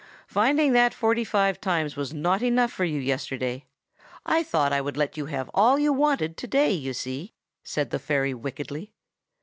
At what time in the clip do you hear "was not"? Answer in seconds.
1.95-2.41